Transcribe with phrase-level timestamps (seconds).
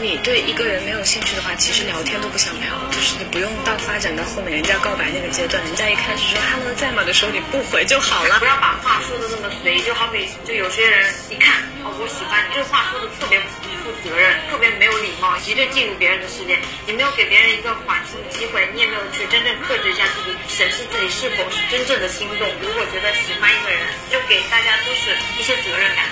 [0.00, 8.38] 你对一个人没有兴趣的话，其实聊天都不想聊，就是你不用到发展到后面人家告白那个阶段，人家一开始说 “hello 在吗”的时候，你不回就好了。
[8.40, 16.56] 不要把话说的那么随意，就好比就有些人，你看哦，我喜欢你，这话说的特别不负责任，特别没有礼貌，一直进入别人的世界，
[16.86, 22.48] 你没有给别人一个缓冲的机会，你也没有去真正克制一下自己，审视自己是否是真正的心动。
[22.64, 26.08] 如果觉得喜欢一个人，就给大家都是一些责任感。